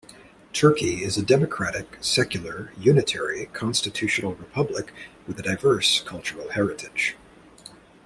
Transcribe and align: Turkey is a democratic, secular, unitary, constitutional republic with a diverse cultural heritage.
Turkey 0.53 1.03
is 1.03 1.15
a 1.15 1.21
democratic, 1.21 1.99
secular, 2.03 2.73
unitary, 2.75 3.45
constitutional 3.53 4.33
republic 4.33 4.91
with 5.27 5.37
a 5.39 5.43
diverse 5.43 6.01
cultural 6.01 6.49
heritage. 6.49 7.15